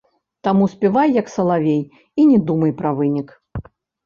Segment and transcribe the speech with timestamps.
[0.45, 1.83] Таму спявай, як салавей,
[2.25, 3.29] і не думай пра вынік.